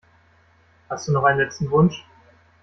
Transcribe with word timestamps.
Hast 0.89 1.07
du 1.07 1.11
noch 1.11 1.25
einen 1.25 1.37
letzten 1.41 1.69
Wunsch? 1.69 2.03